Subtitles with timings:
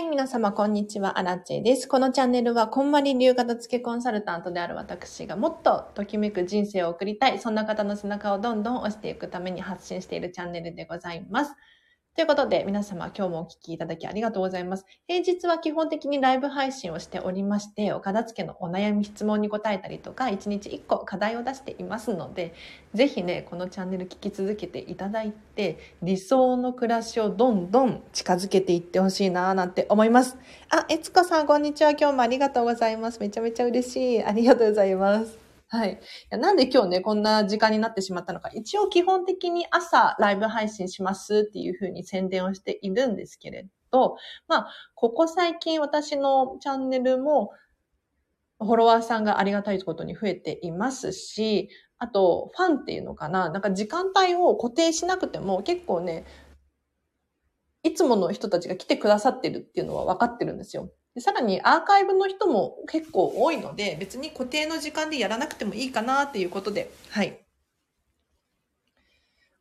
[0.00, 1.18] い、皆様、こんにちは。
[1.18, 1.86] アラチェです。
[1.86, 11.54] このチャンネルは、こんまり流型付けコンサルタントである私がもっとときめく人生を送りたい、そんな方の背中をどんどん押していくために発信しているチャンネルでございます。
[12.16, 14.84] ということで、皆様今日もお聞きいただきありがとうございます。
[15.06, 22.52] 平日は基本的にライブ配信をしておりまして、お片付けのお悩み質問に答えたりとか、1日1個課題を出していますので、
[22.94, 30.36] ぜひね、このチャンネル聞き続けていただいて、理想の暮らしをどんどん近づけていってほしいなぁなんて思います。
[30.68, 31.92] あ、えつこさん、こんにちは。
[31.92, 33.20] 今日もありがとうございます。
[33.20, 34.24] めちゃめちゃ嬉しい。
[34.24, 35.49] ありがとうございます。
[35.72, 36.00] はい。
[36.30, 38.50] なんで今日ね、こんな時間になってしまったのか。
[38.52, 44.16] 一応基本的に朝ライブ配信しますっていうふうに宣伝をしているんですけれど、
[44.48, 47.52] まあ、ここ最近私のチャンネルも
[48.58, 56.24] フォロワーさんがありがたいことに増えていますし、あと、ファンっていうのかななんか時間帯を固定しなくても結構ね、
[57.84, 60.90] いつもの人たちが来てくださってるっていうのは分かってるんですよ。
[61.14, 67.40] でさらにアーカイブの人も結構多いので、別に固定の時間でやらなくてもいいかなっていうことで、はい。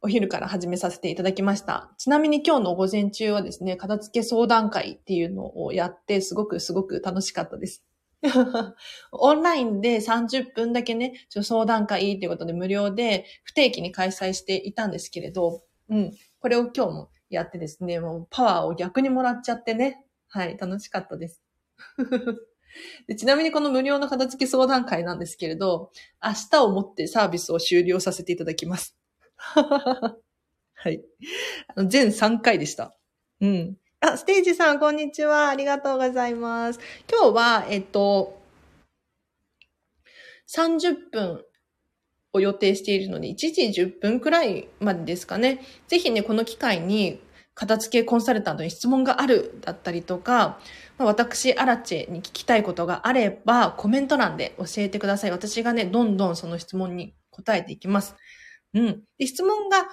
[0.01, 1.91] お昼から始めさせていただきました。
[1.97, 7.83] ちなみに今日の午前中はですね、片付け相談会っていうのをやって、すごくすごく楽しかったです。
[9.11, 21.41] オンラインで30分だけね、ちょ相談会っていうことで無料で不定期に開催していたんですけれど、うん、これを今日もやってですね、もうパワーを逆にもらっちゃってね、はい、楽しかったです。
[23.07, 25.91] でちなみにこの無料の片付け相談会なんですけれど、
[26.23, 28.95] 明日をもってサービスを終了させていただきます。
[29.37, 31.03] はい。
[31.75, 32.95] あの全3回でした。
[33.41, 33.77] うん。
[34.01, 35.49] あ、ステージさん、こんにちは。
[35.49, 36.79] ありがとうございます。
[37.09, 38.39] 今日は、えっと、
[40.47, 41.43] 30分
[42.33, 45.61] を予定しているので、1時10分くらいまでですかね。
[45.87, 47.19] ぜひね、この機会に
[47.59, 50.59] 片付けコンサルタントに質問があるだったりとか、
[50.97, 55.31] ま、私、アラチェに聞きたいことがあれば、コメント欄で教えてください。
[55.31, 58.15] 私がね、どんどんその質問に答えていきます。
[58.73, 59.03] うん。
[59.17, 59.89] で、質問が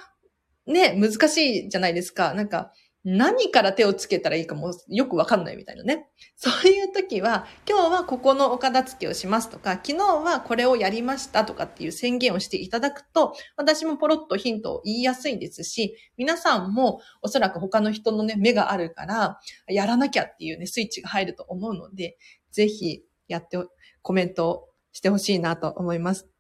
[0.69, 2.35] ね、難しいじゃないですか。
[2.35, 2.73] なんか、
[3.09, 6.09] 何から手をつけたらいいかもよくわかんないみたいなね。
[6.35, 22.19] そういう時は、今日はここのお片付けをしますとか、昨日はこれをやりましたとかっていう宣言をしていただくと、私もポロッとヒントを言いやすいですし、皆さんもおそらく他の人のね、目があるから、やらなきゃっていうね、スイッチが入ると思うので、
[22.51, 23.57] ぜひやって、
[24.03, 26.36] コメントしてほしいなと思います。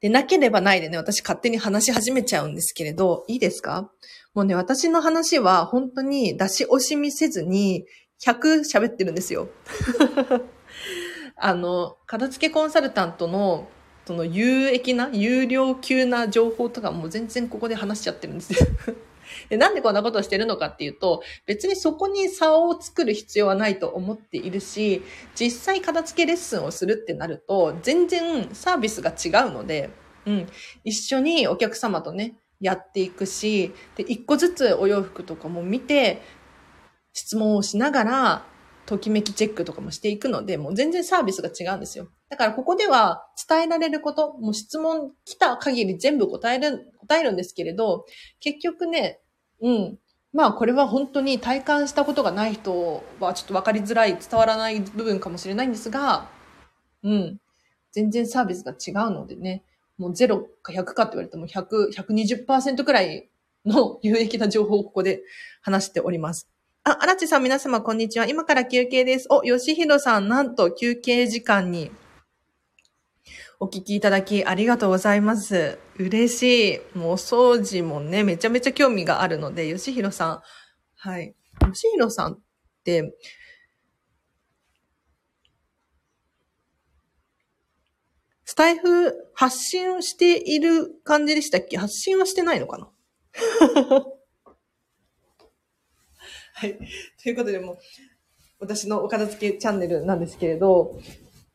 [0.00, 3.90] で、なければないでね、私勝手に話し始めちゃうんですけれど、いいですか？
[4.34, 7.86] もうね、私の話は本当に出し惜しみせずに
[8.24, 9.48] 100喋ってるんですよ。
[11.36, 13.68] あの、片付けコンサルタントの
[14.06, 18.58] その有益な、有料級な情報とかも全然ここで話しちゃってるんですよ。
[19.48, 25.02] でなんでこんなことをしてるのかっていうと、別にそこに差を作る必要はないと思っているし、
[25.34, 29.90] 実際片付けレッスンをするってなると、全然サービスが違うので、
[30.26, 30.46] うん、
[30.84, 36.22] 一緒にお客様とね、やっていくし、で、一個ずつお洋服とかも見て、
[37.12, 38.46] 質問をしながら、
[38.86, 42.08] ときめきチェックとかもしていくので、もう全然サービスが違うんですよ。
[42.28, 48.04] だからここでは伝えられること、もう質問来た限り全部答える、答えるんですけれど、
[48.40, 49.20] 結局ね、
[49.64, 49.98] うん。
[50.34, 56.28] まあこれは本当に体感したことがない人はちょっとわかりづらい、伝わらない部分かもしれないんですが、
[57.02, 57.38] うん。
[57.90, 59.64] 全然サービスが違うのでね。
[59.96, 63.28] もう0か100かって言われても100、120%くらい
[63.64, 65.22] の有益な情報をここで
[65.62, 66.48] 話しております。
[66.82, 68.26] あ、荒地さん皆様こんにちは。
[68.26, 69.28] 今から休憩です。
[69.30, 71.90] お、吉弘さん、なんと休憩時間に
[73.64, 75.78] お聞きいただきありがとうございます。
[75.96, 76.98] 嬉しい。
[76.98, 80.42] もう掃除もね、めちゃめちゃ興味があるので、吉弘さん。
[80.96, 81.34] はい。
[81.72, 82.38] 吉弘さんっ
[82.84, 83.16] て、
[88.44, 91.78] スタイフ発信をしている感じでしたっけ？
[91.78, 92.90] 発信はしてないのかな？
[96.52, 96.76] はい。
[97.22, 97.78] ということでもう
[98.60, 101.00] 私のお片付けチャンネルなんですけれど、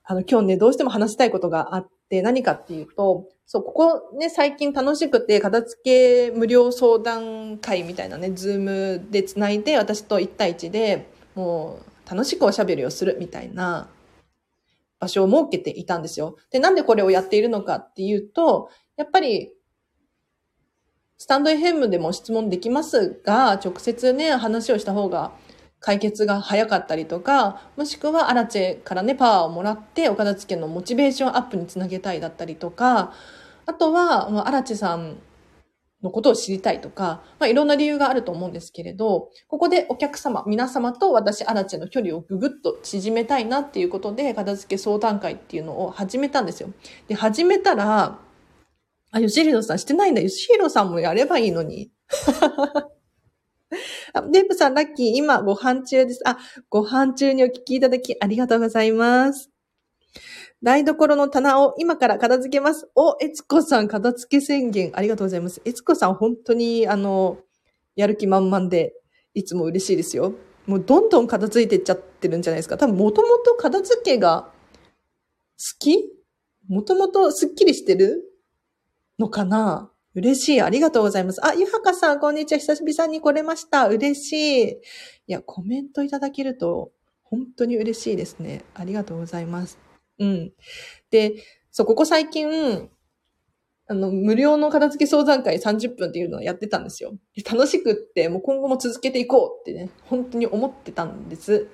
[0.03, 13.89] あの、今日ね、どうしても話したいことがあって、何かっていうと、そう、ここね、最近楽しくて、片付け無料相談会みたいなね、ズームでつないで、私と1対1で、もう、楽しくおしゃべりをするみたいな
[15.00, 16.35] 場所を設けていたんですよ。
[16.51, 19.53] で、なんでこれをやっているのかっていうと、やっぱり、
[21.17, 25.33] スタンド FM でも質問できますが、直接ね、話をした方が
[25.79, 33.13] 解決が早かったりとか、もしくはアラチェからね、パワーをもらって、お片付けのモチベーションアップにつなげたいだったりとか、
[33.65, 35.17] あとは、アラチェさん
[36.01, 46.69] のことを知りたいとか、まあ、いろんな理由があると思うんですけれど、ここでお客様、皆様と私、アラチェの距離をぐぐっと縮めたいなっていうことで、片付け相談会っていうのを始めたんですよ。
[47.07, 48.19] で、始めたら、
[49.11, 50.21] あ、吉弘さんしてないんだ。
[50.21, 51.91] 吉弘さんもやればいいのに。
[54.13, 56.21] あデープさん、ラッキー、今、ご飯中です。
[56.25, 56.38] あ、
[56.69, 59.50] ご飯中にお聞きいただき、ありがとうございます。
[60.61, 62.89] 台所の棚を今から片付けます。
[62.95, 65.61] お、えつこさん、片付け宣言、ありがとうございます。
[65.65, 67.38] えつこさん、本当に、あの、
[67.95, 68.94] やる気満々で、
[69.33, 70.33] いつも嬉しいですよ。
[70.65, 72.77] もう、どんどん片付いてっちゃってるんじゃないですか。
[72.77, 74.51] 多分、もともと片付けが
[75.57, 76.11] 好き？
[76.67, 78.23] もともとスッキリしてる
[79.17, 79.91] のかな？
[80.19, 80.62] 嬉しい。
[80.62, 81.45] ありがとうございます。
[81.45, 82.60] あ、ゆはかさん、こんにちは。
[82.60, 83.88] 久々に来れました。
[83.88, 84.33] 嬉し
[84.63, 84.71] い。
[84.71, 84.77] い
[85.27, 86.92] や、コメントいただけると、
[87.24, 88.63] 本当に嬉しいですね。
[88.74, 89.80] ありがとうございます。
[90.19, 90.51] うん。
[91.10, 91.36] で、
[91.71, 92.89] そう、ここ最近、
[93.88, 97.13] あの、無料の片付け相談会30分っていうのをやってたんですよ。
[97.50, 101.68] 楽しくって、もう今後も続けていこうってね、本当に思ってたんです。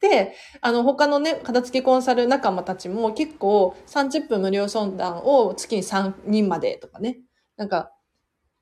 [0.00, 7.18] で、あの、他のね、片付けコンサル仲間たちも結構30分無料相談を月に3人までとかね、
[7.56, 7.92] なんか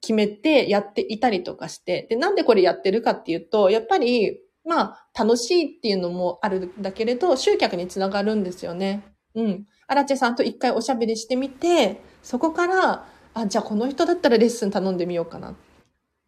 [0.01, 9.03] 決めてやっていたりとかして、で、なんでこれやってるかっていうと、やっぱり、まあ、楽しいっていうのもあるんだけれど、集客につながるんですよね。
[9.35, 9.67] うん。
[9.87, 15.57] アラチェさんと一回おしゃべりしてみて、そこから、あ、じゃあこの人だったらレッスン頼んでみようかな。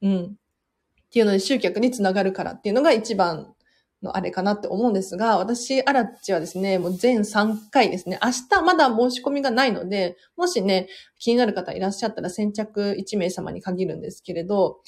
[0.02, 0.24] うん。
[0.24, 3.52] っていうので集客につながるからっていうのが一番
[4.02, 10.88] のあれかなって思うんですが、私、アラッチはですね、もう全3回ですね、明日まだ申し込みがないので、もしね、
[11.18, 14.80] 気になる方いらっしゃったら先着1名様に限るんですけれど、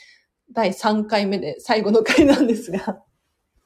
[0.53, 3.03] 第3回目で最後の回なんですが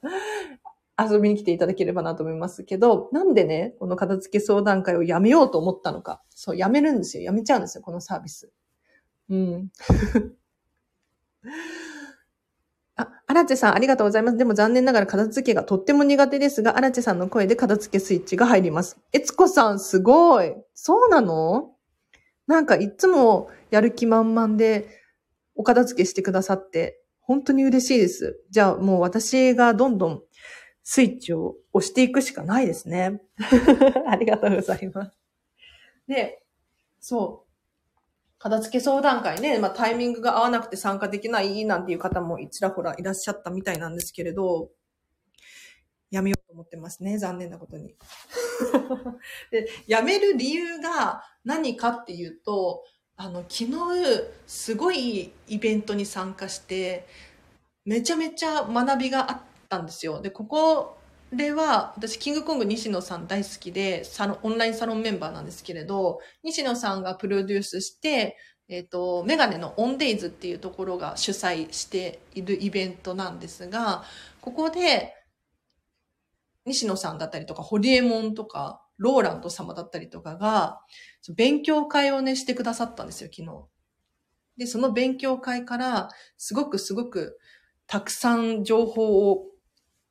[0.99, 6.23] 遊びに来ていただければなと思いますけど、なんでね、この片付け相談会をやめようと思ったのか。
[6.29, 7.23] そう、やめるんですよ。
[7.23, 8.51] やめちゃうんですよ、このサービス。
[9.29, 9.69] うん。
[13.27, 14.37] あ、アラチェさんありがとうございます。
[14.37, 18.97] でも残念ながら片付けがとっても苦手ですが、アラチェさんの声で片付けスイッチが入ります。
[19.13, 20.55] えつこさんすごい。
[20.73, 21.73] そうなの？
[22.47, 24.87] なんかいつもやる気満々で
[25.55, 28.39] お片付けしてくださって、本当に嬉しいです。
[28.49, 30.21] じゃあもう私がどんどん
[30.83, 33.21] スイッチを押していくしかないですね。
[34.07, 35.11] ありがとうございます。
[36.07, 36.41] で、
[37.01, 37.46] そう。
[38.49, 44.69] 片付け相談会ね、まあタイミングが合わなくて参加できないなんていう方もちらほらいらっしゃったみたいなんですけれど、
[46.09, 47.17] やめようと思ってますね。
[47.17, 47.95] 残念なことに。
[49.51, 52.85] で、やめる理由が何かっていうと、
[53.17, 53.71] あの、昨日、
[54.45, 57.05] すごいイベントに参加して、
[57.83, 60.21] めちゃめちゃ学びがあったんですよ。
[60.21, 60.96] で、ここ
[61.35, 68.37] れは、私、キングコング西野さん大好きで、サロ、オンラインサロンメンバーなんですけれど、西野さんがプロデュースして、
[68.69, 74.03] えっ、ー、と、メガネのオンデイズっていうところが主催しているイベントなんですが、
[74.41, 75.13] ここで、
[76.65, 80.81] 西野さんだったりとか、ホリエモンとか、ローランド様だったりとかが、
[81.35, 83.67] 勉強会をね、してくださったんですよ、昨日。
[84.57, 87.37] で、その勉強会から、すごくすごく、
[87.85, 89.45] たくさん情報を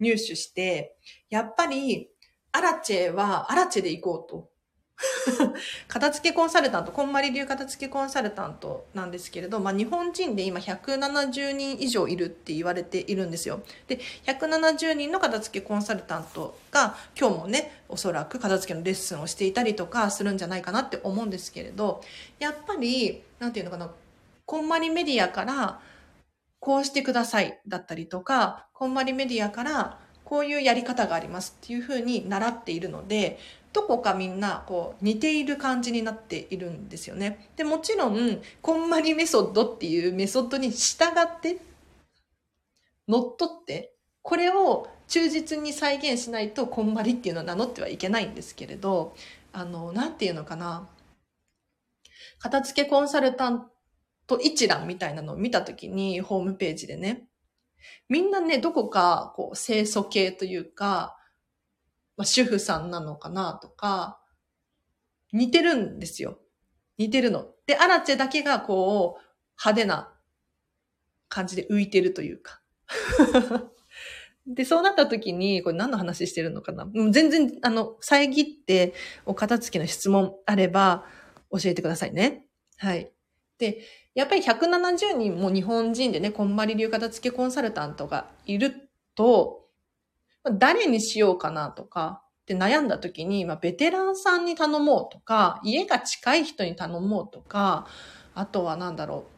[0.01, 0.97] 入手して、
[1.31, 2.11] やっぱり、
[2.53, 4.51] アラチェはアラチェで行こうと。
[5.89, 13.63] 片付けコンサルタント、こんまり流片付けコンサルタントなんですけれど、まあ日本人で今170人以上いるって言われているんですよ。
[13.89, 22.03] で、170人の片付けコンサルタントが今日もね、おそらく片付けのレッスンをしていたりとかするんじゃないかなって思うんですけれど、
[22.39, 23.93] やっぱり、なんていうのかな、
[24.47, 25.81] こんまりメディアから
[26.67, 33.39] こうしてくださいだったりとか、こんまりメディアからこういうやり方がありますっていうふうに習っているので、
[33.73, 37.51] どこかみんなこう似ている感じになっているんですよね。
[37.55, 41.59] で、もちろん、こんまりメソッドっていうメソッドに従って、
[43.07, 49.15] 乗っ取って、これを忠実に再現しないとこんまりっていうのは名乗ってはいけないんですけれど、
[49.53, 50.89] あの、なんていうのかな。
[52.41, 53.71] 片付けコンサルタン
[54.27, 57.29] と一覧みたいなのを見たときに、ホームページでね、
[58.09, 61.17] みんなね、どこか、こう、清楚系というか、
[62.17, 64.21] まあ、主婦さんなのかなとか、
[65.33, 66.39] 似てるんですよ。
[66.99, 67.47] 似てるの。
[67.67, 69.23] で、アラチェだけがこう、
[69.59, 70.13] 派手な
[71.29, 72.61] 感じで浮いてるというか。
[74.47, 81.05] で、そうなった時に、これ何の話してるのかな全然、あの、遮って、お片付けの質問あれば、
[81.51, 82.47] 教えてくださいね。
[82.77, 83.16] はい。
[83.59, 83.81] で、
[84.15, 89.67] やっぱり170人も日本人でね、こんまり流片付けコンサルタントがいると、
[90.59, 97.89] 誰にしようかなとか、って悩んだ時に、まあ、ベテランさんに頼もうとか、家が近い人に頼もうとか、
[98.35, 99.37] あとは何だろう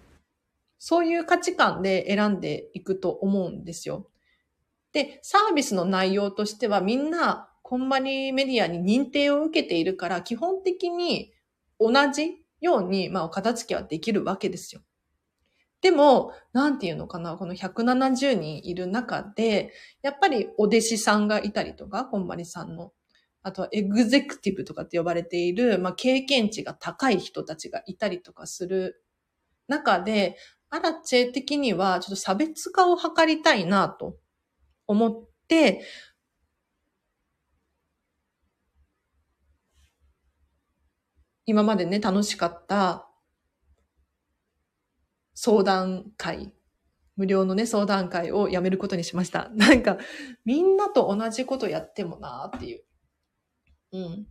[0.78, 4.08] そういう価値観で選んでいくと思うんですよ。
[4.92, 11.32] で、サービスの内容としてはみんな、こんまりメディアに認定を受けているから、基本的に
[11.78, 14.82] 同じように、まあ、お片付けはできるわけですよ。
[15.80, 19.72] でも、なんていうのかな、この170人いる中で、
[20.02, 22.92] やっぱりお弟子さんがいたりとか、こんまりさんの。
[23.42, 29.02] あとはエグゼクティブとかって呼ばれている、まあ、経験値が高い人たちがいたりとかする
[29.68, 30.36] 中で、
[30.70, 34.16] アラチェ的にはちょっと差別化を図りたいなと
[34.86, 35.82] 思って、
[41.48, 43.08] 今までね、楽しかった
[45.32, 46.52] 相談会、
[47.16, 49.48] 無料のね、相談会をやめることにしました。
[49.56, 49.96] なんか、
[50.44, 52.84] みんなと同じことやってもなーっていう。
[53.92, 54.02] うん。
[54.02, 54.26] い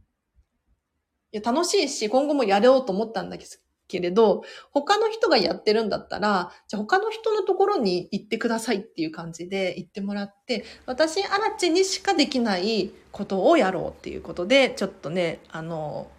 [1.31, 3.39] や、楽しいし、今後もやろうと思ったんだ
[3.87, 16.11] けれど、他の人がやってるんだったら、じゃあ他の人のところに行ってくださいっていう感じで行ってもらって、私、アラチにしかできないことをやろうっていうことで、ちょっとね、あの、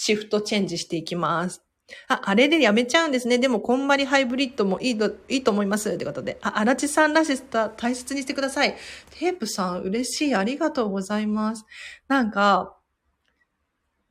[0.00, 1.60] シフトチェンジしていきます。
[2.06, 3.38] あ、あれでやめちゃうんですね。
[3.38, 5.90] でも、こんまりハイブリッドもいいと、いいと思います。
[5.90, 6.38] ってことで。
[6.40, 8.76] あ、荒地さんらしさ大切にしてください。
[9.18, 10.34] テープさん、嬉しい。
[10.36, 11.64] ありがとうございます。
[12.06, 12.78] なんか、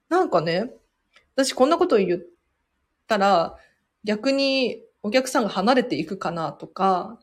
[0.10, 0.74] なんかね、
[1.38, 2.22] 私こんなこと言っ
[3.08, 3.56] たら、
[4.04, 7.22] 逆にお客さんが離れていくかなとか、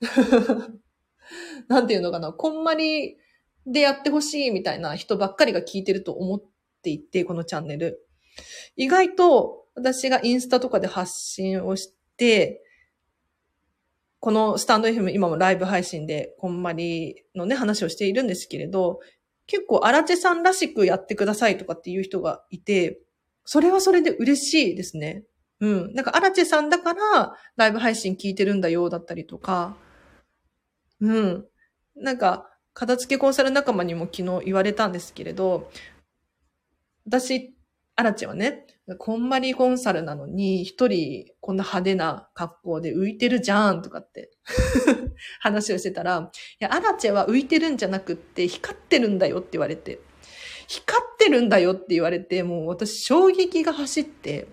[1.68, 3.18] なんていうのかな、こんまり
[3.66, 8.06] でやってほしいみたいな人ばっかりが聞いてると思ってっていて、このチャンネル。
[8.76, 12.62] 意外と私がインスタとかで発信をして、
[14.20, 19.00] このスタンド FM 今もライブ配信でこんまりのね話をしているんですけれど、
[19.46, 23.00] 結構荒地さんらしくやってくださいとかっていう人がいて、
[23.44, 25.24] それはそれで嬉しいですね。
[25.60, 25.94] うん。
[25.94, 29.76] なんか荒地さんだからライブ配信聞いてるんだよだったりとか、
[31.00, 31.44] うん。
[31.96, 35.70] なんか、片付けコンサル仲間にも昨日言われたんですけれど、
[37.08, 37.54] 私
[37.96, 38.64] アラチはね、
[38.98, 44.30] こんまりコンサルなのに、一人こんな派手な格好で浮いてるじゃんとかって
[45.40, 49.98] 話をしてたら、いや、アラチェは浮いてるんじゃなくって光ってるんだよって言われて、
[50.68, 54.46] 光ってるんだよって言われて、もう私衝撃が走って、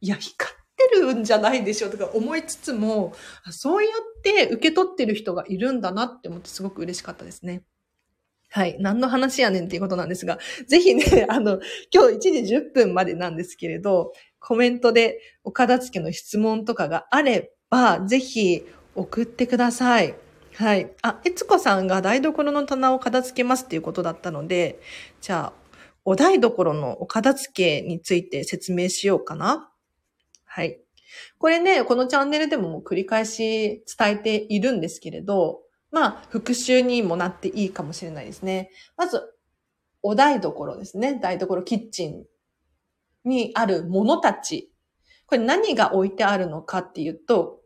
[0.00, 3.12] いや、光ってるんじゃないでしょとか思いつつも、
[3.50, 7.64] そうやって受け取ってる人がいるんだなって思ってすごく嬉しかったですね。
[8.54, 8.76] はい。
[8.78, 11.58] 何の話やねんっていうことなんですが、ぜひね、 あの、
[11.92, 20.14] 今日1時10分までなんですけれど、コメントでお片付けの質問とかがあれば、ぜひ送ってください。
[20.54, 20.88] はい。
[21.02, 24.78] あ、えつこさんが台所の棚を片付けますっていうことだったので、
[25.20, 25.52] じゃあ、
[26.04, 29.72] お台所のお片付けについて説明しようかな。
[30.44, 30.78] はい。
[31.38, 35.63] これね、このチャンネルでももう繰り返し伝えているんですけれど、
[35.94, 38.72] まあ、復習にもなっていいかもしれないですね。
[38.96, 39.22] まず、
[40.02, 41.20] お台所ですね。
[41.22, 42.24] 台所、キッチン
[43.24, 44.72] にあるものたち。
[45.26, 47.60] これ何が置いてあるのかっていうと、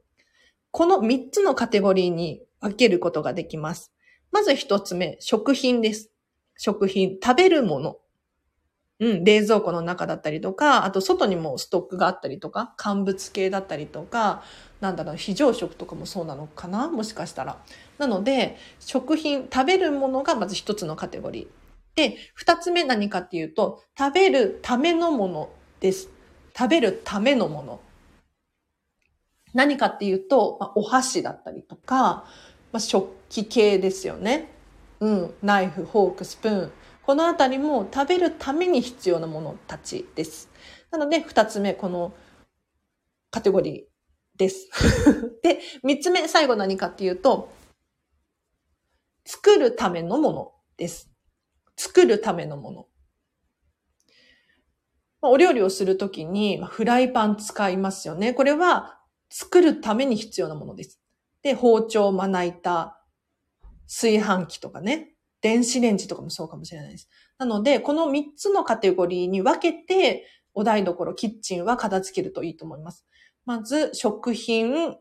[0.73, 3.94] この3つのカテゴリーに分けることができます。
[4.30, 6.12] まず1つ目、食品です。
[6.58, 7.97] 食品、食べるもの。
[9.00, 14.43] うん、冷蔵庫の中だったりとか、あと外にもストックがあったりとか、乾物系だったりとか、
[14.81, 17.59] なんだろう、非常食とかもそうなのかなもしかしたら。
[17.99, 21.47] なので、食品、食べるものがまず一つのカテゴリー。
[21.97, 25.50] で、二つ目何かっていうと、食べるためのもの
[25.81, 26.09] です。
[26.57, 27.81] 食べるためのもの。
[29.55, 32.25] 何かっていうと、まあ、お箸だったりとか、
[32.73, 34.49] まあ、食器系ですよね。
[35.00, 35.35] うん。
[35.43, 36.73] ナイフ、フォーク、スプーン。
[37.09, 40.50] このあたりも食べるために必要なものたちです。
[40.91, 42.12] なので、二つ目、この
[43.31, 44.37] カテゴリー。
[44.37, 44.69] です。
[45.43, 47.50] で、三つ目、最後何かっていうと、
[49.25, 51.11] 作るためのものです。
[51.79, 52.88] 作るためのもの。
[55.23, 58.35] お料理をするときに、フライパン使いますよね。
[58.35, 59.00] これは
[59.31, 61.00] 作るために必要なものです。
[61.41, 63.03] で、包丁、まな板、
[63.87, 67.09] 炊飯器とかね、電子レンジとかもそうかもしれないです。
[67.38, 73.07] なので、この3つのカテゴリーに分けて、お台所、キッチンは片付けるといいと思います。
[73.47, 74.97] まず、食品、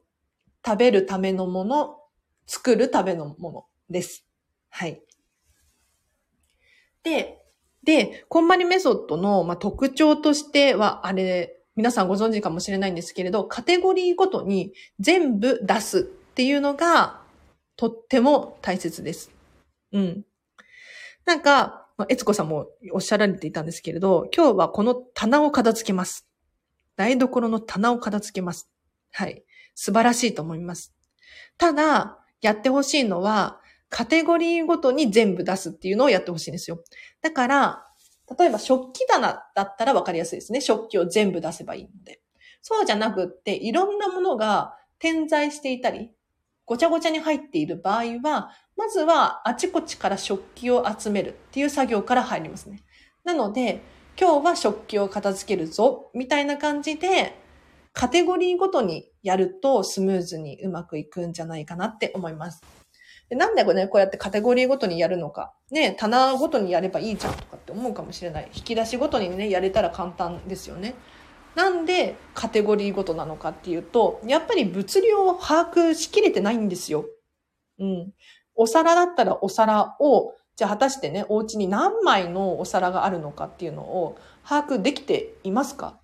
[0.65, 1.97] 食べるためのもの、
[2.45, 4.25] 作るためのものです。
[4.69, 5.01] はい。
[7.03, 7.41] で、
[7.83, 17.21] で、こんまりメソッドの、まあ、特徴としては、あれ、皆さんご存知かもしれないんですけれど、カテゴリーごとに全部出すっていうのが、
[17.75, 19.36] とっても大切です。
[19.97, 20.25] うん。
[21.25, 26.27] なんか、まあ、えつこさんもおっしゃられていたんですけれど、今日はこの棚を片付けます。
[26.95, 28.69] 台所の棚を片付けます。
[29.11, 29.43] はい。
[29.73, 30.93] 素晴らしいと思います。
[31.57, 36.83] ただ、やってほしいのは、カテゴリーごとに全部出すっていうのをやってほしいんですよ。
[37.21, 37.87] だから、
[38.37, 40.61] 例えば食器棚だったら分かりやすいですね。
[40.61, 42.21] 食器を全部出せばいいので。
[42.61, 46.11] そうじゃなくって、いろんなものが点在していたり、
[46.65, 52.83] ごちゃごちゃに入っている場合は、まずはあちこちから食器を集めるっていう作業から入りますね。
[53.23, 53.81] なので、
[54.19, 57.37] 今日は食器を片付けるぞ、みたいな感じで、
[57.93, 62.61] カテゴリーごとにやるとスムーズにうまくいくんじゃないかなって思います。
[63.29, 65.53] でなんでこね、こうやってカテゴリーごとにやるのか。
[65.71, 68.49] ね、棚ごとにやればいいじゃんとかって思うかもしれない。
[68.55, 70.93] 引き出しごとにね、やれたら簡単ですよね。
[71.55, 77.05] なんでカテゴリーごとなのかっていうと、やっぱり物量を把握しきれてないんですよ。
[77.79, 78.13] うん。
[78.57, 85.99] お皿だったらお皿を、じゃあ果たしてね、お家に何枚のお皿があるのかっていうのを把握できていますか？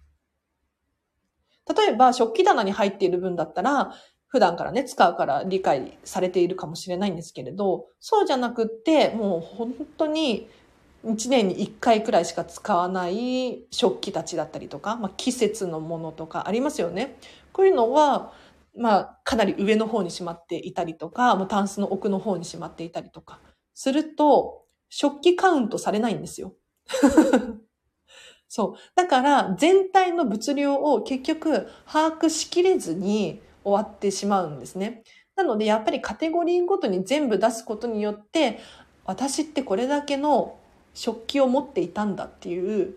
[1.76, 3.94] 例えば食器棚に入っている分だったら、
[4.28, 10.50] 普段からね、使うから理解されているかもしれないんですけれど、そうじゃなくって、もう本当に
[11.06, 17.18] 1年に1回くらいしか使わない食器たちだったりとか、まあ、季節のものとかありますよね。
[17.52, 18.34] こういうのは、
[18.78, 23.40] まあ、かなり上の方にしまっていたりとか、もうタンスの奥の方にしまっていたりとか、
[23.74, 26.54] すると、食器カウントされないんですよ。
[28.48, 28.80] そう。
[28.96, 35.04] だから、全体の物量を結局把握しきれずに、終わってしまうんですね。
[35.36, 38.60] なので、やっぱりカテゴリーごとに全部出すことによって、
[39.06, 40.60] 私ってこれだけの
[40.94, 42.96] 食器を持っていたんだっていう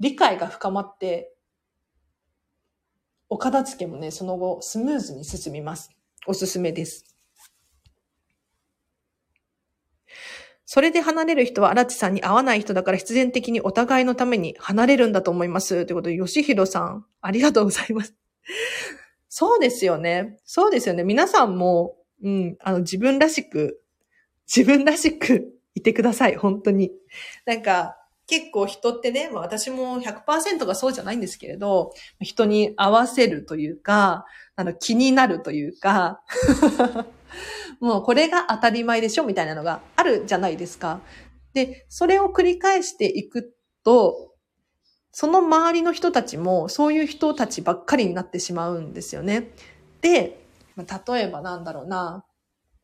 [0.00, 1.32] 理解が深まって、
[3.30, 5.90] お片付けもね、その後スムーズに進みます。
[6.26, 7.04] おすすめです。
[10.66, 15.86] それで離れる人は荒地さんに会わない人だから必然的にお互いのために離れるんだと思います。
[15.86, 18.14] ということで、吉弘さん、ありがとうございます。
[19.28, 20.36] そうですよね。
[20.44, 21.04] そうですよね。
[21.04, 23.80] 皆さんも、うん、あの、自分らしく、
[24.52, 26.36] 自分らしくいてください。
[26.36, 26.90] 本当に。
[27.46, 27.96] なんか、
[28.30, 36.22] 結構人ってね、まあ、私も100%がそうじゃないんですけれど、人に合わせるというか、あの、気になるというか、
[37.80, 41.00] もうこれが当たり前でしょみたいなのがあるじゃないですか。
[41.54, 44.36] で、それを繰り返していくと、
[45.10, 49.50] その周りの人たちもそういう人たちばっかりになってしまうんですよね。
[50.02, 50.40] で、
[50.76, 52.24] 例えばなんだろうな、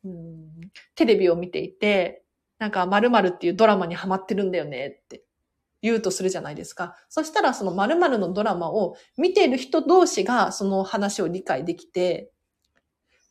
[0.05, 0.51] うん、
[0.97, 2.25] テレビを見ていて、
[2.59, 5.26] なんか〇〇っていうドラマにハマってるんだよねって
[5.83, 6.97] 言うとするじゃないですか。
[7.09, 12.33] そしたらその〇〇のドラマを見ている人同士がその話を理解できて、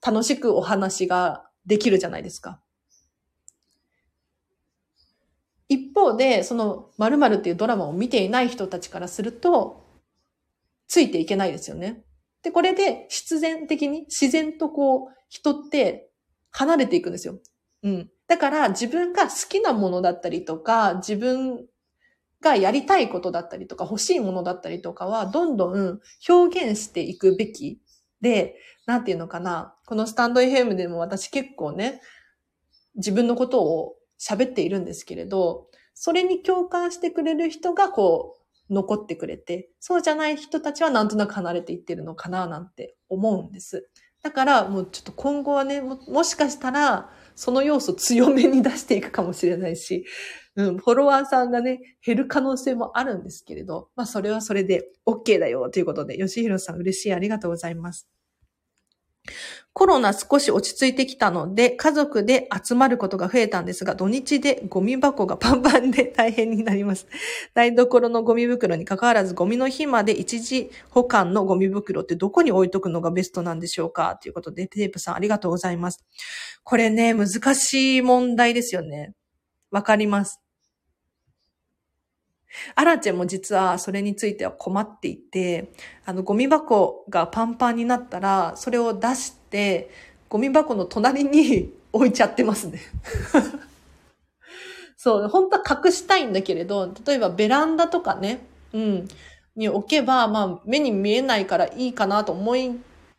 [0.05, 2.61] 楽しくお話ができるじゃないですか。
[5.67, 9.83] 一方で、その〇〇っていうドラマを見ていない人たちからすると、
[10.87, 12.03] ついていけないですよね。
[12.43, 16.11] で、これで必然的に、自然とこう、人って
[16.51, 17.39] 離れていくんですよ。
[17.81, 18.11] うん。
[18.27, 21.65] だから自分が好きなものだったりとか、自分
[22.45, 27.81] がやりたいことだったりとか、欲しいものだったりとかは、どんどん表現していくべき
[28.21, 28.55] で、
[28.85, 29.75] なんていうのかな。
[29.87, 32.01] このスタンド FM でも私結構ね、
[32.95, 38.37] 自分のことを喋っているんですけれど、それに共感してくれる人がこ
[38.69, 43.89] う、残ってくれて、そうじゃない人たちはなんとなく離れていってるのかななんて思うんです。
[44.23, 50.05] だからもうちょっと今後はね、ももしかしたら、その要素強めに出していくかもしれないし、
[50.55, 58.07] うん、フォロワーさんがね、減る可能性もあるんですけれど、まあそれはそれで OK だよということで、吉弘さん嬉しいありがとうございます。
[59.73, 67.07] コロナ少し落ち着いてきたので、家族で集まることが増えたんですが、土日でゴミ箱が パンパンで大変になります。
[67.53, 76.05] 台所のゴミ袋に関わらず、ゴミの日まで一時保管のゴミ袋ってどこに置いとくのがベストなんでしょうかということで、テープさんありがとうございます。
[76.63, 79.13] これね、難しい問題ですよね。
[79.71, 80.44] わかります。
[82.75, 85.71] アラチェも実はそれについては困っていて、
[86.05, 89.89] あの、ゴミ箱がパンパンになったら、それを出して、
[90.29, 92.79] ゴミ箱の隣に 置いちゃってますね。
[94.97, 99.07] そう、本当は隠したいんだけれど、例えばベランダとかね、うん、
[99.55, 102.77] に置けば、まあ、目に見えないからいいかなと思い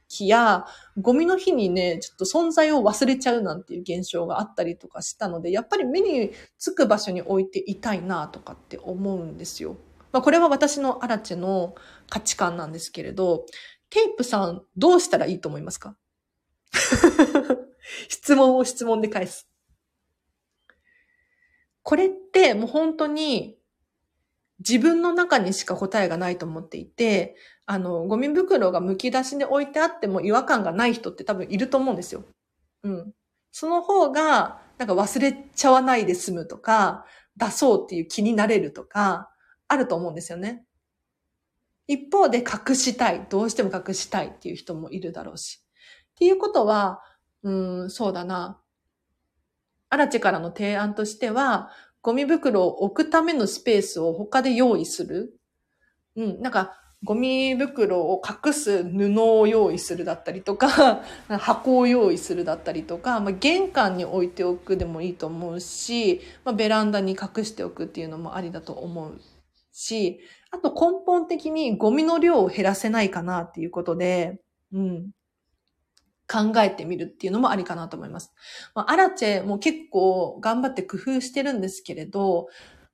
[0.09, 0.67] きや、
[1.01, 9.77] ゴミの日にね、ちょっと存在を忘れちゃうなんていう現象があったりとかしたので、やっぱり目につく場所に置いていたいなとかって思うんですよ。
[10.13, 11.75] まあ、これは私のアラチェの
[12.09, 13.47] 価値観なんですけれど、
[13.91, 15.97] テープさんどうしたらいいと思いますか？
[18.09, 19.49] 質問を質問で返す。
[21.83, 23.56] これってもう本当に
[24.61, 32.25] 自分の中にしか答えがないと思っていて、あの、ゴミ袋が剥き出しで置いてあっても違和感がない人って多分いると思うんですよ。
[32.85, 33.13] うん。
[33.53, 37.05] その方が、なんか忘れちゃわないで済むとか、
[37.37, 39.31] 出そうっていう気になれるとか、
[39.69, 40.65] あると思うんですよね。
[41.87, 43.27] 一方で隠したい。
[43.29, 45.63] どうしても隠したいっていう人もいるだろうし。
[46.13, 47.01] っていうことは、
[47.43, 48.61] うん、そうだな。
[49.89, 51.71] アラチからの提案としては、
[52.07, 55.35] ゴミ袋を置くためのスペースを他で用意する？
[56.15, 69.21] うん、なんか、ゴミ袋を隠す布を用意するだったりとか、 箱を用意するだったりとか、まあ、玄関に置いておくでもいいと思うし、まあ、ベランダに隠しておくっていうのもありだと思う
[69.73, 70.21] し、
[70.53, 74.41] あと根本的にゴミの量を減らせないかなっていうことで、
[74.73, 75.11] うん。
[76.29, 78.33] 考えてみるっていうのもありかなと思います。
[78.75, 82.49] まあ、アラチェも結構頑張って工夫してるんですけれど、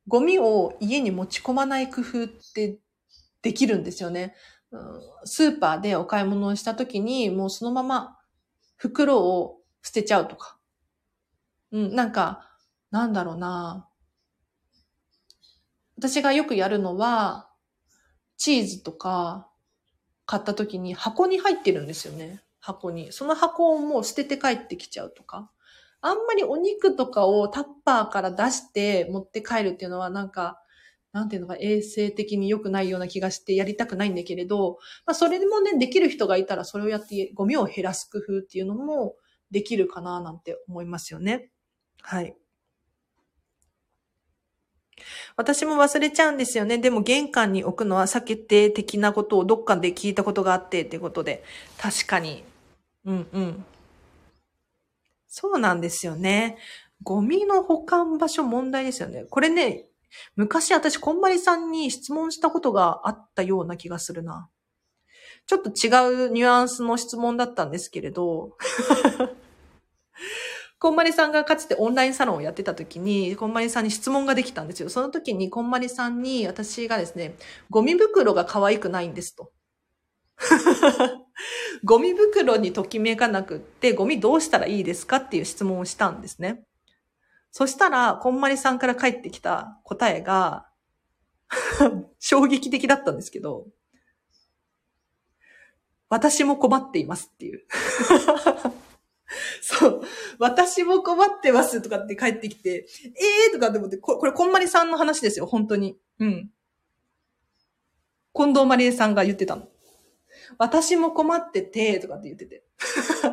[0.09, 2.79] ゴミを家に持ち込まない工夫って
[3.40, 4.35] できるんですよね。
[5.25, 8.18] スーパーでお買い物をした時に、もうそのまま
[8.77, 10.59] 袋を捨てちゃうとか。
[11.71, 12.51] うん、なんか、
[12.90, 13.88] なんだろうな。
[15.97, 17.49] 私がよくやるのは、
[18.37, 19.49] チーズとか
[20.27, 22.42] 買った時に箱に入ってるんですよね。
[22.62, 23.12] 箱に。
[23.12, 25.51] その箱をもう捨てて帰ってきちゃうとか。
[26.01, 30.61] あんまりお肉とかをタッパーから出して持って帰るっていうのはなんか、
[31.12, 39.16] なんていうのか衛生的に良くないような気がしてやりたくないんだけれど、まあそれでもね、できる人がいたらそれをやってゴミを減らす工夫っていうのも
[39.51, 41.51] できるかななんて思いますよね。
[42.01, 42.35] はい。
[45.37, 46.79] 私も忘れちゃうんですよね。
[46.79, 51.42] でも玄関に置くのは避けて的なことをどっかで聞いたことがあってってことで。
[51.79, 52.52] 確かに。
[53.05, 53.65] うんうん。
[55.29, 56.59] そうなんですよね。
[57.03, 59.25] ゴミの保管場所問題ですよね。
[59.31, 59.87] これね、
[60.37, 64.49] 昔私、こんまりさんに質問したことがあったような気がするな。
[65.47, 68.57] ちょっと違うニュアンスの質問だったんですけれど、
[70.79, 74.91] こんまりさんがかつてオンラインサロンをやってた時に、こんまりさんに質問ができたんですよ。
[74.91, 77.37] その時にこんまりさんに私がですね、
[77.71, 79.53] ゴミ袋が可愛くないんですと。
[81.85, 86.64] ゴミ袋にときめかなくって、ゴミどうしたらいいですかっていう質問をしたんですね。
[87.50, 90.68] そしたら、こんまりさんから返ってきた答えが
[92.18, 93.66] 衝撃的だったんですけど、
[96.09, 97.64] 私も困っていますっていう
[99.62, 100.02] そう。
[100.38, 105.98] 私も困ってますとかって帰ってきて、ええー、とかって思って、これ、こんまりさんの話ですよ、本当に。
[106.18, 106.50] うん。
[108.35, 109.68] 近藤まりえさんが言ってたの。
[110.59, 112.65] 私も困ってて、とかって言ってて。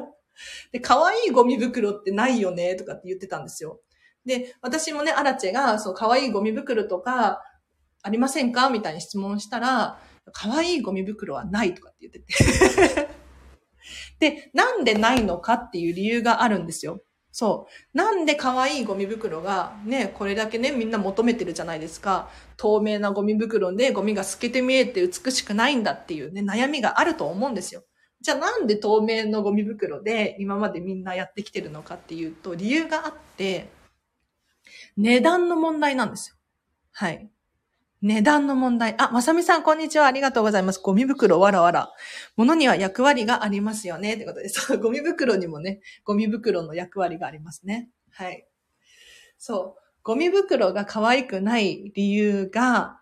[0.72, 3.82] で、可愛いゴミ袋ってないよね、とかって言ってたんですよ。
[4.26, 7.42] で、私もね、アラチェが、そう、可愛いゴミ袋とか、
[8.02, 8.70] ありませんか？
[8.70, 10.00] みたいに質問したら、
[10.32, 13.10] 可愛いゴミ袋はないとかって言ってて
[14.20, 17.02] で、なんでないのかっていう理由があるんですよ。
[17.32, 17.98] そう。
[17.98, 22.30] なんで可愛いゴミ袋がね、これだけね、みんな求めてるじゃないですか。
[22.58, 27.84] 透明なゴミ袋でゴミが透けて見えて美しくないんだっていうね、悩みがあると思うんですよ。
[28.22, 33.70] じゃあなんで透明のゴミ袋で今までみんなやってきてるのかっていうと、理由があって、
[34.98, 36.36] 値段の問題なんですよ。
[36.92, 37.30] はい。
[38.02, 38.96] 値段の問題。
[38.98, 40.06] あ、まさみさん、こんにちは。
[40.06, 40.80] ありがとうございます。
[40.82, 41.92] ゴミ袋、わらわら。
[42.38, 44.16] 物には役割がありますよね。
[44.16, 47.90] ということで、そう、ゴミ袋にもね、ゴミ袋の役割がありますね。
[48.12, 48.48] はい。
[49.38, 49.82] そう。
[50.04, 53.02] ゴミ袋が可愛くない理由が、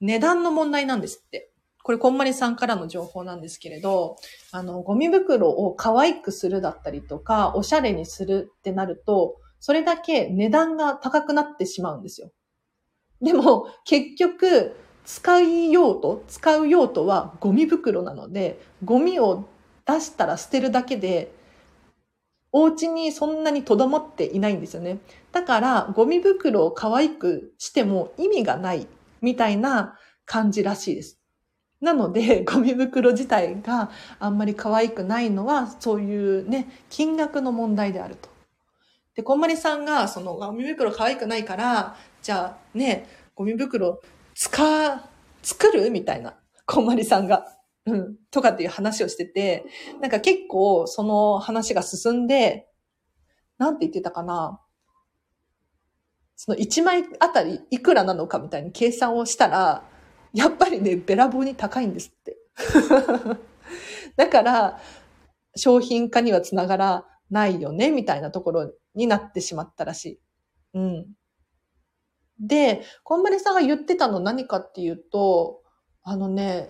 [0.00, 1.52] 値段の問題なんですって。
[1.84, 4.16] これ、こんまりさんからの情報なんですけれど、
[4.50, 12.32] あの、ゴミ袋を可愛くするだったりとか、おしゃれにするってなると、それだけ値段が高くなってしまうんですよ。
[13.22, 19.48] でも、結局、使い用途、使う用途はゴミ袋なので、ゴミを
[19.86, 21.32] 出したら捨てるだけで、
[22.52, 24.98] お家にそんなに留まっていないんですよね。
[25.32, 28.86] だから、ゴミ袋を可愛くしても意味がない
[29.22, 31.18] みたいな感じらしいです。
[31.80, 38.28] なので、 ゴミ袋自体があんまり可愛くないのは、そういうね、金額の問題であると。
[39.14, 44.00] で、こんまりさんが、その、ゴミ袋可愛くないから、じゃあね、ゴミ袋
[44.34, 45.08] 使、
[45.42, 45.90] 作る？
[45.90, 47.44] みたいな、こんまりさんが。
[47.84, 48.16] うん。
[48.30, 49.64] とかっていう話をしてて、
[50.00, 52.68] なんか結構その話が進んで、
[53.58, 54.60] なんて言ってたかな。
[56.36, 59.82] その1枚あたりいくらなのかみたいに計算をしたら、
[60.32, 62.36] やっぱりね、べらぼうに高いんですって。
[64.16, 64.80] だから、
[65.56, 70.20] 商品化にはつながらないよね、みたいなところになってしまったらしい。
[70.74, 71.06] うん。
[72.40, 75.62] で、こんまりさんが言ってたの何かっていうと、
[76.02, 76.68] あのね、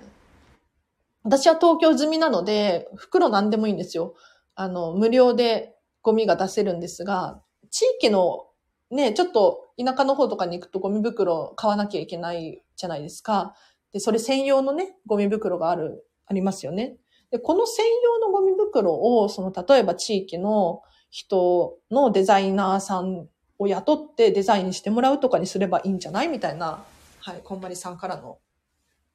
[1.24, 4.14] 私は東京済みなので、袋何でもいいんですよ。
[4.54, 8.46] あの、無料でゴミが出せるんですが、地域の
[8.90, 13.54] ね、ちょっと田舎の方とかに行くとゴミ袋買わなきゃいけないじゃないですか。
[13.92, 16.96] で、それ専用のね、ゴミ袋がある、ありますよね。
[17.30, 26.28] で、この専用のゴミ袋を、その、例えば地域の人のデザイナーさんを雇ってデザインしてもらうとかにすればいいんじゃない？
[26.28, 26.84] みたいな、
[27.20, 28.38] はい、こんまりさんからの。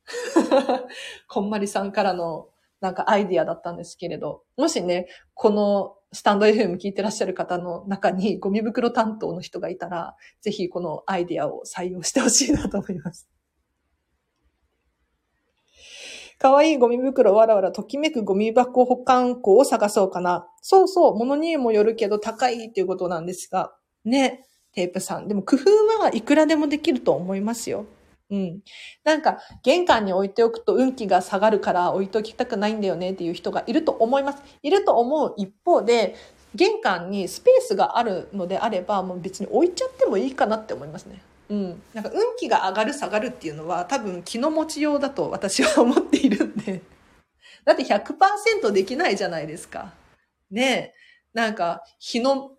[1.28, 13.28] こんまりさんからのなんかアイディアだったんですけれど、もしね、このスタンド FM 聞いてらっしゃる方の中にゴミ袋担当の人がいたら、ぜひこのアイディアを採用してほしいなと思います。
[16.40, 20.48] かわいいゴミ袋わらわらときめくゴミ箱保管庫を探そうかな。
[20.62, 23.76] そうそう、物にもよるけど高いっていうことなんですが、
[24.08, 25.28] ね、テープさん。
[25.28, 25.70] でも工夫
[26.02, 27.86] はいくらでもできると思いますよ。
[28.30, 28.60] うん。
[29.04, 34.44] なんか、玄関に置いておくと運気が下がるから置いときたくないんだよねっていう人がいると思います。
[34.64, 36.16] いると思う一方で、
[36.56, 41.22] 玄関にスペースがあるのであれば、もう別に置いちゃってもいいかなって思いますね。
[41.50, 41.82] うん。
[41.94, 46.82] なんか運気が上がる下がるっていうのは多分気の持ちようだと私は思っているんで。
[47.66, 49.94] だって100%できないじゃないですか。
[50.52, 50.94] ねえ。
[51.34, 52.52] なんか、日の、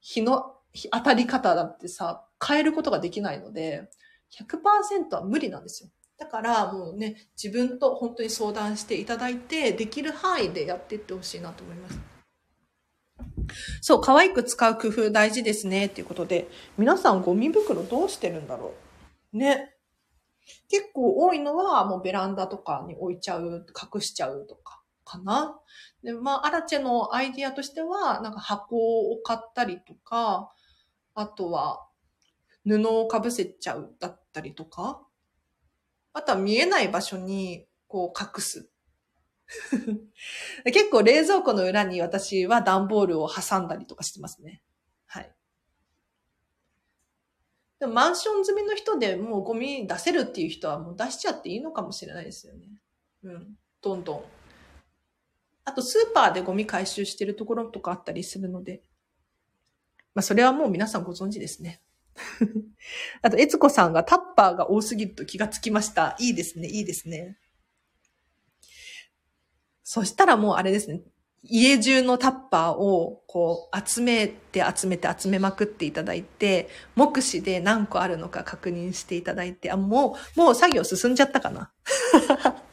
[0.00, 0.57] 日の
[0.90, 3.90] 当たり方だってさ、変えることができないので、
[4.38, 5.90] 100%は無理なんですよ。
[6.18, 11.98] だからもうね、自分と本当に相談していただいて、できる範囲でやっていってほしいなと思います。
[13.80, 18.74] そう、可愛く使う工夫大事ですね、っていうことで、皆さんゴミ袋どうしてるんだろ
[19.32, 19.36] う？
[19.36, 19.74] ね。
[20.68, 25.58] 結構多いのはもうベランダとかに置いちゃう、隠しちゃうとかかな？
[26.02, 30.52] で、まあ、アラチェのアイディアとしては、なんか箱を買ったりとか、
[31.20, 31.84] あとは
[32.64, 35.02] 布をかぶせちゃうだったりとか、
[36.12, 38.70] あとは見えない場所にこう隠す。
[40.64, 44.62] 結構冷蔵庫の裏に私は段ボールを挟んだりとかしてますね。
[45.06, 45.34] はい。
[47.80, 52.68] でもマンション済みの人でもうゴミ出せるっていう人はもう出しちゃっていいのかもしれないですよね。
[53.24, 53.58] うん。
[53.80, 54.24] どんどん。
[55.64, 58.84] あとスーパーでゴミ回収してるところとかあったりするので。
[60.18, 61.80] まあそれはもう皆さんご存知ですね。
[63.22, 66.16] あと、えつこさんがタッパーが多すぎると気がつきました。
[66.18, 67.38] いいですね、いいですね。
[69.84, 71.02] そしたらもうあれですね。
[71.44, 81.70] 家中のタッパーをこう集めて集めて集めまくっていただいて、目視で何個あるのか確認していただいて、あ、もう、もう作業進んじゃったかな。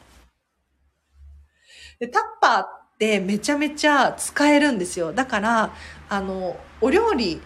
[2.00, 2.66] でタッパーっ
[2.98, 5.12] てめちゃめちゃ使えるんですよ。
[5.12, 5.72] だから、
[6.08, 7.40] あの、お料理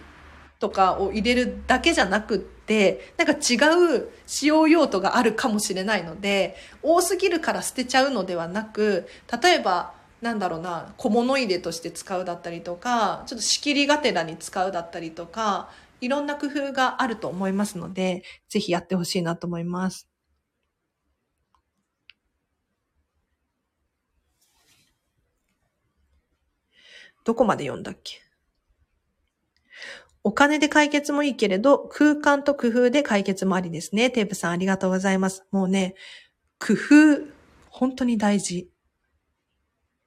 [0.59, 3.57] とかを入れるだけじゃなくって、なんか違
[3.97, 9.07] う使用用途があるかもしれないので、多すぎるから捨てちゃうのではなく、
[9.41, 20.07] 例えば、なんだろうな、小物入れとして使うだったりとか、ちょっと仕切りがてらに使うだったりとか、いろんな工夫があると思いますので、ぜひやってほしいなと思います。
[27.23, 28.30] どこまで読んだっけ？
[30.23, 34.09] お金で解決もいいけれど、空間と工夫で解決もありですね。
[34.11, 35.45] テープさんありがとうございます。
[35.51, 35.95] もうね、
[36.59, 36.77] 工夫、
[37.69, 38.69] 本当に大事。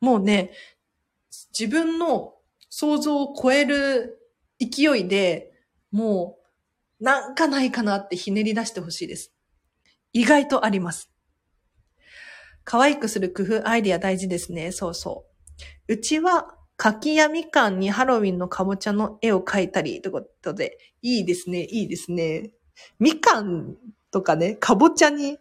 [0.00, 0.52] もうね、
[1.58, 2.34] 自分の
[2.68, 4.20] 想像を超える
[4.60, 5.52] 勢いで、
[5.90, 6.38] も
[7.00, 9.32] う、なんかないかなってひねり出してほしいです。
[10.12, 11.10] 意外とあります。
[12.62, 14.72] 可愛くする工夫、アイディア大事ですね。
[14.72, 15.26] そうそ
[15.88, 15.92] う。
[15.94, 22.50] うちは柿やみかんにハロウィンのかぼちゃの絵を描いたり、ということで、いいですね、いいですね。
[22.98, 23.76] みかん
[24.10, 25.38] とかね、かぼちゃに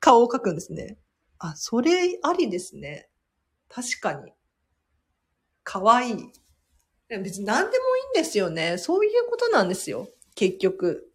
[0.00, 0.98] 顔を描くんですね。
[1.38, 3.08] あ、それありですね。
[3.68, 4.32] 確かに。
[5.64, 6.32] かわいい。
[7.08, 8.78] 別に何でもいいんですよね。
[8.78, 10.08] そういうことなんですよ。
[10.34, 11.08] 結局。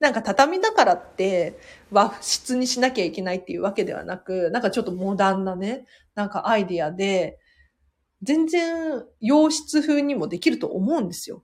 [0.00, 1.58] なんか畳だからって
[1.90, 7.38] 和室にしなきゃいけないっていうわけではなく、なんかちょっとモダンなね、なんかアイディアで、
[8.22, 11.42] 全然洋室風にもできると思うんですよ。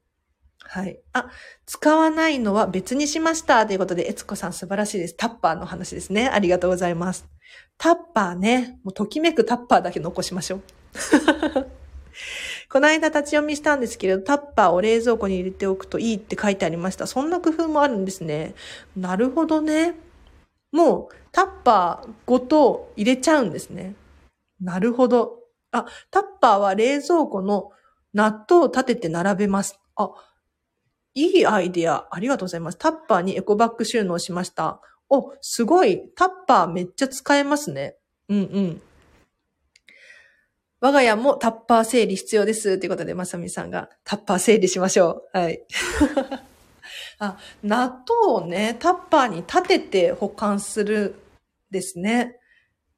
[0.60, 1.00] はい。
[1.12, 1.30] あ、
[1.66, 3.66] 使わないのは別にしました。
[3.66, 5.16] ということで、えつこさん素晴らしいです。
[5.16, 6.28] タッパーの話ですね。
[6.28, 7.26] ありがとうございます。
[7.78, 8.78] タッパーね。
[8.84, 10.62] もうときめくタッパーだけ残しましょう。
[12.70, 17.06] この間立ち読みしたんですけれど、タッパーを冷蔵庫に入れておくといいって書いてありました。
[17.06, 18.54] そんな工夫もあるんですね。
[18.94, 19.94] なるほどね。
[20.70, 23.94] もう、タッパーごと入れちゃうんですね。
[24.60, 25.38] なるほど。
[25.72, 27.70] あ、タッパーは冷蔵庫の
[28.14, 29.78] 納豆を立てて並べます。
[29.96, 30.11] あ、
[31.14, 32.09] いいアイディア。
[32.11, 32.78] ありがとうございます。
[32.78, 34.81] タッパーにエコバッグ収納しました。
[35.11, 36.02] お、すごい。
[36.16, 37.96] タッパーめっちゃ使えますね。
[38.28, 38.83] うんうん。
[40.81, 42.78] 我が家もタッパー整理必要です。
[42.78, 45.38] ということで、まさみさんがタッパー整理しましょう。
[45.38, 45.64] はい。
[47.18, 51.16] あ、納豆をね、タッパーに立てて保管する
[51.70, 52.38] ですね。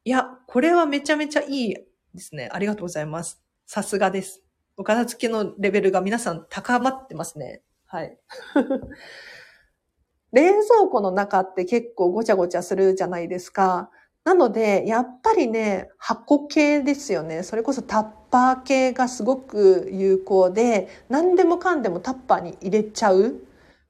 [0.05, 1.77] いや、これはめちゃめちゃいい
[2.15, 2.49] ですね。
[2.53, 3.43] ありがとうございます。
[3.67, 4.43] さすがです。
[4.77, 7.63] お片付けのレベルが皆さん高まってますね。
[7.87, 8.19] はい。
[10.33, 13.91] 冷蔵庫の中って結構ごちゃごちゃするじゃないですか。
[14.25, 17.43] なので、やっぱりね、箱系ですよね。
[17.43, 23.41] それこそタッパー系がすごく有効で、何でもかんでもタッパーに入れちゃう。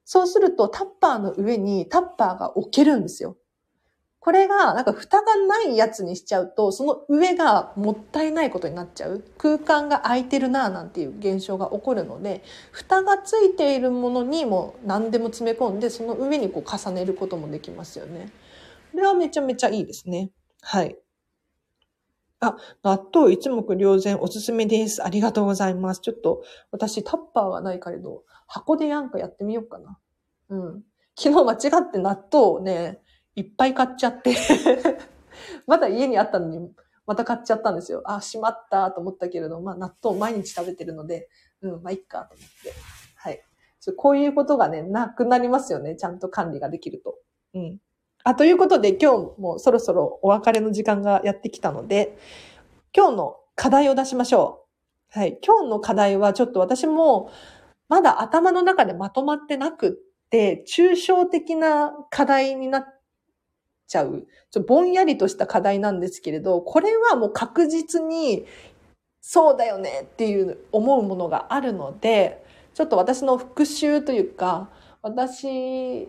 [0.03, 3.37] そうするとタッパーの上にタッパーが置けるんですよ。
[4.21, 9.23] これが、なんか蓋がないやつにしちゃうと、その上がもったいないことになっちゃう。
[9.39, 18.31] 空間が空いてるなぁなんていう現象が起こるので、蓋がついているものにも何でも詰め込んで、その上にこう重ねることもできますよね。
[18.91, 20.29] これはめちゃめちゃいいですね。
[20.61, 20.95] はい。
[22.41, 25.03] あ、納豆一目瞭然おすすめです。
[25.03, 25.99] ありがとうございます。
[25.99, 29.97] ちょっと、私タッパーはないかれど、箱でなんかやってみようかな。
[30.49, 30.83] うん。
[31.17, 33.01] 昨日間違って納豆をね、
[33.35, 34.35] いっぱい買っちゃって
[35.67, 36.71] まだ家にあったのに、
[37.05, 38.01] また買っちゃったんですよ。
[38.05, 41.29] あ、しまったと思ったけれど、まあ納豆毎日食べてるので、
[41.61, 42.73] うん、まあいっかと思って。
[43.15, 43.41] はい。
[43.95, 45.95] こういうことがね、なくなりますよね。
[45.95, 47.17] ちゃんと管理ができると。
[47.53, 47.79] うん。
[48.23, 52.17] あ、ということで今日もそろそろお別れの時間がやってきたので、
[52.95, 54.67] 今日の課題を出しましょ
[55.15, 55.19] う。
[55.19, 55.39] はい。
[55.45, 57.31] 今日の課題はちょっと私も
[57.89, 59.91] まだ頭の中でまとまってなくっ
[60.29, 63.00] て、抽象的な課題になって
[63.91, 64.25] ちゃう。
[64.49, 68.45] ちょぼんやりとした課題なんですけれど、これはもう確実に
[69.19, 74.69] そうだよねっていう思うものがあるので、ちょっと私の復習というか、
[75.01, 76.07] 私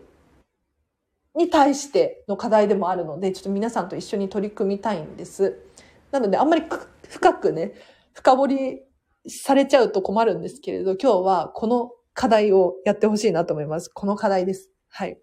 [1.35, 5.59] に対しての課題でもあるので、ちょっと皆さんと一緒に取り組みたいんです。
[6.13, 6.63] なので、あんまり
[7.09, 7.73] 深くね、
[8.13, 8.83] 深掘り
[9.27, 13.89] されちゃうと困るんですけれど、今日はこの課題をやってほしいなと思います。
[13.89, 14.71] この課題です。
[14.89, 15.19] はい。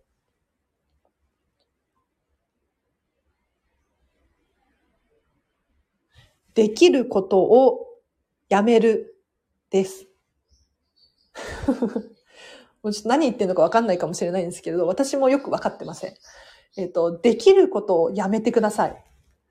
[6.54, 7.86] できることを
[8.50, 9.16] やめる
[9.70, 10.08] です。
[12.82, 16.14] もうちょっと何言ってんのかわかんないかもしれないんですけれど、私もよくわかってません。
[16.78, 19.04] えっ、ー、と、できることをやめてください。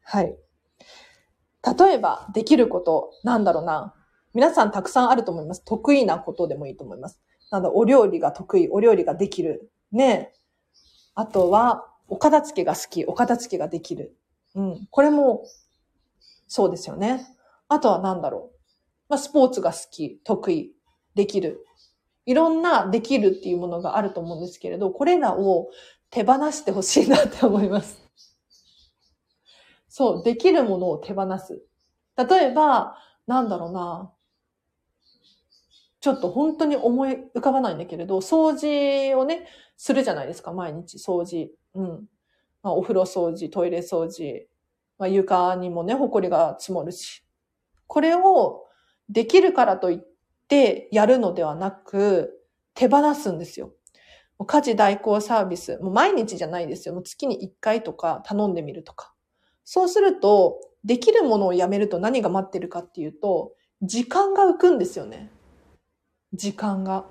[0.02, 0.37] はい。
[1.78, 3.94] 例えば、できること、なんだろうな。
[4.34, 5.64] 皆さんたくさんあると思います。
[5.64, 7.20] 得意なことでもいいと思います。
[7.50, 9.70] なんだ、お料理が得意、お料理ができる。
[9.92, 10.32] ね
[11.14, 14.16] あとは、お片付けが好き、お片付けができる。
[14.54, 14.87] うん。
[14.90, 15.44] これも
[16.48, 17.24] そうですよね。
[17.68, 18.58] あとは何だろう。
[19.11, 20.74] まあ、スポーツが好き、得意、
[21.14, 21.64] できる。
[22.26, 25.68] いろんなできるっていうものがあると思うんですけれど、これらを
[26.11, 28.02] 手放してほしいなって思います。
[29.88, 31.62] そう、できるものを手放す。
[32.16, 34.12] 例えば、なんだろうな。
[36.00, 41.50] ちょっと本当に思い浮かばないんだけれど、掃除をね、するじゃないですか、毎日掃除。
[41.74, 42.06] うん。
[42.62, 44.48] まあ、お風呂掃除、トイレ掃除、
[44.98, 47.24] まあ、床にもね、埃が積もるし。
[47.87, 48.66] これを
[49.08, 49.98] できるからといっ
[50.48, 53.72] てやるのではなく、手放すんですよ。
[54.46, 56.94] 家事代行サービス、もう毎日じゃないですよ。
[56.94, 59.12] もう月に1回とか頼んでみるとか。
[59.64, 65.30] そうすると、できるものをやめると何が待ってるかっていうと、時間が浮くんですよね。
[66.32, 67.06] 時間が。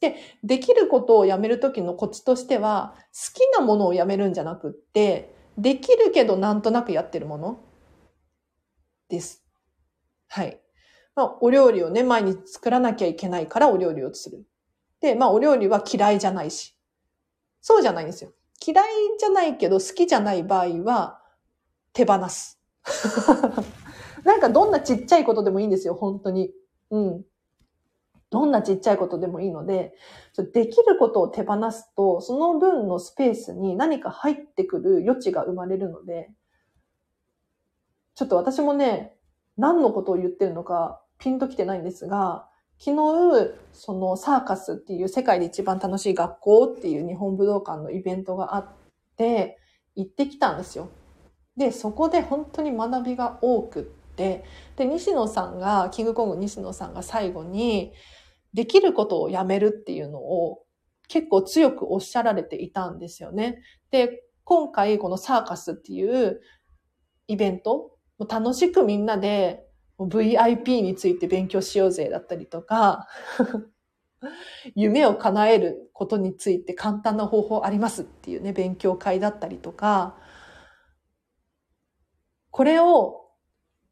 [0.00, 7.60] で、できることをやめるときのコツとしては、好きなものをやめるんじゃなくって、できるけどなんとなくやってるもの？
[9.08, 9.44] です。
[10.28, 10.60] はい。
[11.16, 14.44] まあ、お料理をね、毎日作らなきゃいけないからお料理をする。
[15.00, 16.76] で、まあ、お料理は嫌いじゃないし。
[17.60, 18.32] そうじゃないんですよ。
[18.66, 18.86] 嫌い
[19.18, 21.20] じゃないけど好きじゃない場合は
[21.92, 22.60] 手放す。
[24.24, 26.52] なんかどんなちっちゃいことでもいいんですよ、本当に。
[26.90, 27.24] うん。
[28.30, 29.92] どんなちっちゃいことでもいいので、
[30.52, 36.30] できることを手放すと、その分のスペースに何か入ってくる余地が生まれるので、
[38.14, 39.16] ちょっと私もね、
[39.56, 48.68] 何のことを言ってるのかピンときてないんですが、昨日、そのサーカスっていう世界で一番楽しい学校っていう日本武道館のイベントがあっ
[49.16, 49.58] て、
[49.96, 50.88] 行ってきたんですよ。
[51.56, 54.44] で、そこで本当に学びが多くって、
[54.76, 57.92] で、西野さんが、キングコング西野さんが最後に、
[58.54, 60.60] できることをやめるっていうのを
[61.08, 63.62] 結構強くおっしゃられていたんですよね。
[63.90, 66.40] で、今回このサーカスっていう
[67.26, 67.96] イベント、
[68.28, 69.64] 楽しくみんなで
[69.98, 73.06] VIP について勉強しようぜだったりとか、
[74.74, 80.18] 夢を叶えることについて簡単な方法ありますっていうね、勉強会だったりとか、
[82.50, 83.30] これを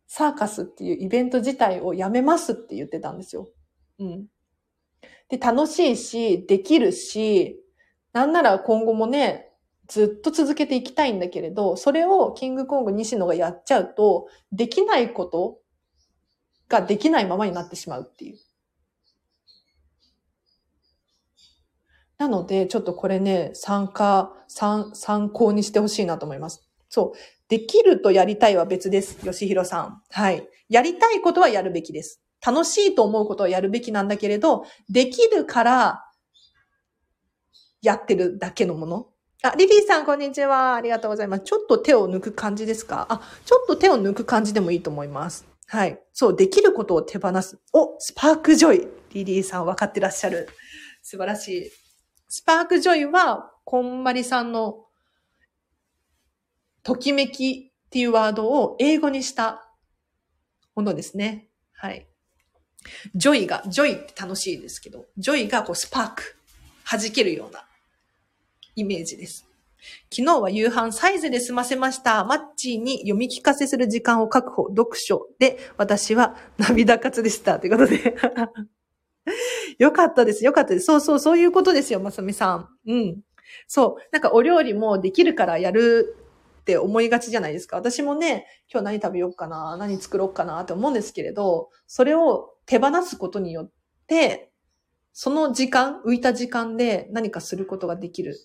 [0.07, 3.49] サーカスっていうイベント自体をやめますって言ってたんですよ。
[3.99, 4.27] うん。
[5.29, 7.63] で、楽しいし、できるし、
[8.13, 9.53] なんなら今後もね、
[9.87, 15.59] ずっと続けていきたいんだけれど、それをキングコング西野がやっちゃうと、できないこと
[16.69, 18.39] ができないままになってしまうっていう。
[22.19, 26.69] なので、ちょっとこれね、参加、参、参考にしてほしいなと思います。
[26.89, 27.19] そう。
[27.49, 29.19] できるとやりたいは別です。
[29.25, 30.03] 吉弘さん。
[30.11, 30.47] はい。
[30.69, 32.21] やりたいことはやるべきです。
[32.45, 36.05] 楽しいと思うことはやるべきなんだけれど、できるから
[37.83, 39.09] やってるだけのもの。
[39.43, 40.75] あ、リリーさん、こんにちは。
[40.75, 41.45] ありがとうございます。
[41.45, 43.07] ちょっと手を抜く感じですか？
[43.09, 45.47] あ、ちょっと手を抜く感じでもいいと思います。
[45.67, 46.01] はい。
[46.13, 47.59] そう、できることを手放す。
[47.73, 48.89] お、 spark joy。
[49.13, 50.49] リリーさん、分かってらっしゃる。
[51.03, 51.71] 素晴らしい。
[52.29, 54.87] spark joy は、こんまりさんの、
[56.83, 59.71] ときめきっていうワードを英語にした
[60.75, 61.49] ものですね。
[61.75, 62.08] はい。
[63.15, 66.37] joy が、 joy って楽しいですけど、 joy がこう spark、
[66.91, 67.65] 弾けるような
[68.77, 69.47] イメージです。
[70.13, 72.25] 昨日は夕飯サイゼで済ませました。
[72.25, 77.59] マッチーに読み聞かせする時間を確保、読書で、私は涙活でした。
[77.59, 78.17] ということで。
[79.79, 80.45] よかったです。
[80.45, 80.87] よかったです。
[80.87, 82.69] そうそう、そういうことですよ、まさみさん。
[82.87, 83.21] うん。
[83.67, 84.09] そう。
[84.13, 86.17] なんかお料理もできるからやる
[86.61, 87.77] って思いがちじゃないですか。
[87.77, 93.71] 私もね、今日何食べようかな、何作ろうかなって思うんですけれど、それを手放すことによっ
[94.07, 94.53] て、
[95.13, 98.37] その時間、浮いた時間で何かすることができる。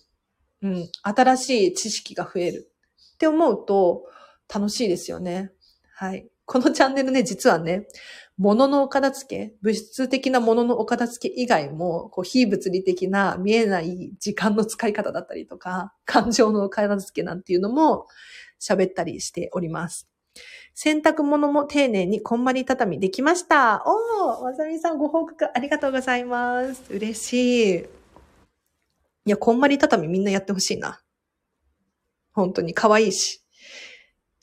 [0.62, 0.88] うん。
[1.02, 2.72] 新しい知識が増える。
[3.14, 4.04] って思うと
[4.52, 5.52] 楽しいですよね。
[5.94, 6.26] はい。
[6.46, 7.86] このチャンネルね、実はね、
[8.36, 18.06] 物のお片付け、物質的なもののお片付け以外も、こう、非物理的な見えない時間の使い方だったりとか、感情のお片付けなんていうのも
[18.60, 20.08] 喋ったりしております。
[20.74, 23.84] 洗濯物も丁寧にこんまり畳できました。
[23.86, 26.82] おー、わさみさんご報告ありがとうございます。
[26.90, 27.78] 嬉しい。
[27.78, 31.00] いや、こんまり畳みんなやってほしいな。
[32.32, 33.42] 本当に可愛いし。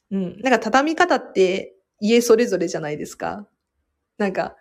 [0.09, 0.39] うん。
[0.41, 3.47] なんか畳み方って家それぞれじゃないですか。
[4.17, 4.55] なんか、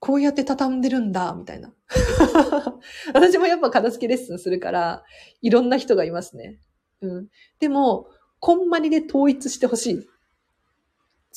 [0.00, 1.74] こうやって畳んでるんだ、みたいな。
[3.12, 5.04] 私もやっぱ片付けレッスンするから、
[5.42, 6.60] いろんな人がいますね。
[7.00, 7.28] うん。
[7.58, 8.08] でも、
[8.38, 10.08] こんまりで統一してほしい。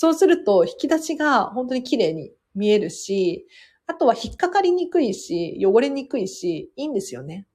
[0.01, 3.45] そうすると、引き出しが本当に綺麗に見えるし、
[3.85, 7.45] あとは引っかかりにくいし、汚れにくいし、いいんですよね。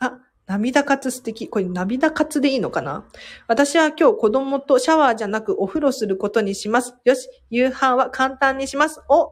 [0.00, 1.48] あ、涙活素敵。
[1.48, 3.08] これ涙活でいいのかな？
[3.48, 6.94] 私は今日子供とシャワーじゃなくお風呂することにします。
[7.06, 9.00] よし、夕飯は簡単にします。
[9.08, 9.30] お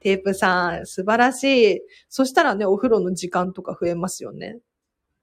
[0.00, 1.80] テープさん、素晴らしい。
[2.08, 4.60] そしたらね、お風呂の時間とか増えますよね。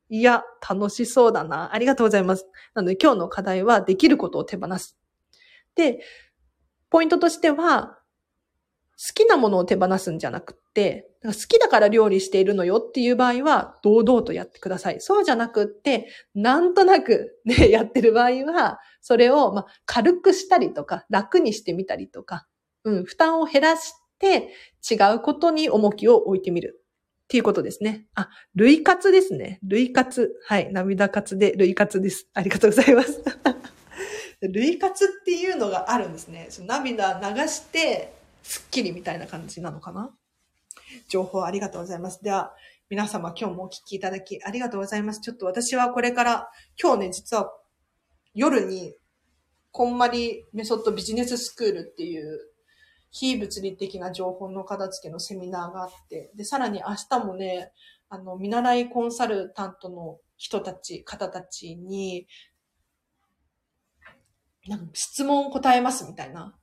[0.09, 1.73] いや、楽しそうだな。
[1.73, 2.45] ありがとうございます。
[2.75, 4.99] なので今日の課題はできることを手放す。
[5.75, 6.01] で、
[6.89, 7.97] ポイントとしては、
[9.01, 15.01] 好きなものを手放すんじゃなくって、好きだから料理しているのよっていう場合は、堂々とやってください。
[15.01, 22.47] そうじゃなくって、なんとなくね、 やってる場合は、それを、ま、軽くしたりとか、楽にしてみたりとか、
[22.83, 24.49] うん、負担を減らして、
[24.89, 26.77] 違うことに重きを置いてみる。
[27.23, 28.07] っていうことですね。
[28.13, 29.59] あ、類活ですね。
[29.63, 30.35] 類活。
[30.47, 30.71] はい。
[30.73, 32.27] 涙活で類活です。
[32.33, 33.23] ありがとうございます。
[34.49, 36.47] 類活っていうのがあるんですね。
[36.49, 38.13] その涙流して、
[38.43, 40.11] スッキリみたいな感じなのかな
[41.09, 42.23] 情報ありがとうございます。
[42.23, 42.53] では、
[42.89, 45.21] 皆様今日もお聞きいただきありがとうございます。
[45.21, 46.49] ちょっと私はこれから、
[46.81, 47.53] 今日ね、実は
[48.33, 48.95] 夜に、
[49.71, 52.39] こんまりメソッドビジネススクールっていう
[53.11, 57.71] 非物理的な情報の片付けのセミナーがあって、で、さらに明日もね、
[58.09, 62.27] あの、見習いコンサルタントの人たち、方たちに、
[64.67, 66.55] なんか質問答えますみたいな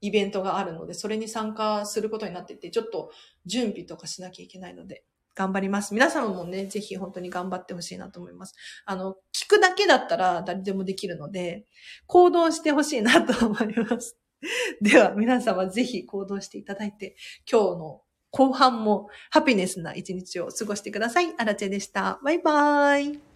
[0.00, 3.10] イベントがあるので、それに参加することになってて、ちょっと
[3.44, 5.04] 準備とかしなきゃいけないので、
[5.34, 5.92] 頑張ります。
[5.92, 8.54] 皆様もね、ぜひ本当に頑張ってほしいなと思います。
[8.86, 11.66] あの、聞くだけだったら誰でもできるので、
[12.06, 14.16] 行動してほしいなと思います。
[14.80, 17.16] では、皆様ぜひ行動していただいて、
[17.50, 21.34] 今日の後半もハピネスな一日を過ごしてください。
[21.38, 22.18] アラチェでした。
[22.24, 23.35] バイバーイ。